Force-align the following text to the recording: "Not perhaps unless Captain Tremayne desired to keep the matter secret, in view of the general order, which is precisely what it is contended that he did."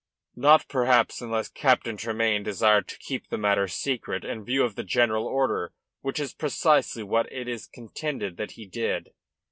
"Not 0.35 0.67
perhaps 0.67 1.21
unless 1.21 1.47
Captain 1.47 1.95
Tremayne 1.95 2.41
desired 2.41 2.87
to 2.87 2.97
keep 2.97 3.27
the 3.29 3.37
matter 3.37 3.67
secret, 3.67 4.25
in 4.25 4.43
view 4.43 4.63
of 4.63 4.73
the 4.73 4.81
general 4.83 5.27
order, 5.27 5.73
which 5.99 6.19
is 6.19 6.33
precisely 6.33 7.03
what 7.03 7.31
it 7.31 7.47
is 7.47 7.67
contended 7.67 8.37
that 8.37 8.53
he 8.53 8.65
did." 8.65 9.11